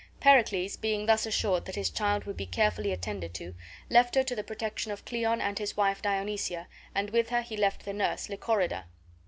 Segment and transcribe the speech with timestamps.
[0.19, 3.53] Pericles, being thus assured that his child would be carefully attended to,
[3.87, 7.55] left her to the protection of Cleon and his wife Dionysia, and with her he
[7.55, 8.85] left the nurse, Lychorida.